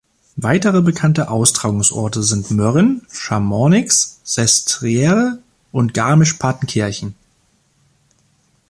Weitere 0.37 0.81
bekannte 0.81 1.29
Austragungsorte 1.29 2.23
sind 2.23 2.49
Mürren, 2.49 3.05
Chamonix, 3.11 4.19
Sestriere 4.23 5.37
und 5.71 5.93
Garmisch-Partenkirchen. 5.93 7.13